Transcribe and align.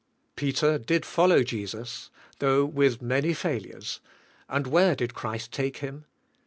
Peter 0.35 0.79
did 0.79 1.05
follow 1.05 1.43
Jesus, 1.43 2.09
though 2.39 2.65
with 2.65 3.03
many 3.03 3.35
failures, 3.35 3.99
and 4.49 4.65
where 4.65 4.95
did 4.95 5.13
Christ 5.13 5.51
take 5.51 5.77
him? 5.77 6.05